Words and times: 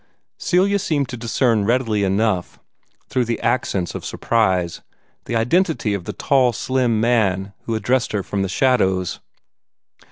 Celia 0.39 0.79
seemed 0.79 1.09
to 1.09 1.15
discern 1.15 1.63
readily 1.63 2.03
enough, 2.03 2.57
through 3.07 3.23
the 3.25 3.39
accents 3.41 3.93
of 3.93 4.03
surprise, 4.03 4.81
the 5.25 5.35
identity 5.35 5.93
of 5.93 6.05
the 6.05 6.13
tall, 6.13 6.53
slim 6.53 6.99
man 6.99 7.53
who 7.65 7.75
addressed 7.75 8.11
her 8.11 8.23
from 8.23 8.41
the 8.41 8.49
shadows. 8.49 9.19